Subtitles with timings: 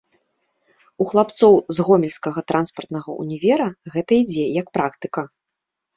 [1.03, 3.67] У хлапцоў з гомельскага транспартнага ўнівера
[3.97, 5.21] гэта ідзе, як практыка.